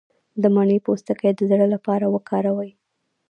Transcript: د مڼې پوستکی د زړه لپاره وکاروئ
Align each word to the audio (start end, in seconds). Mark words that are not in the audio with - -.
د 0.41 0.43
مڼې 0.55 0.77
پوستکی 0.85 1.31
د 1.35 1.41
زړه 1.49 1.65
لپاره 1.73 2.05
وکاروئ 2.15 2.71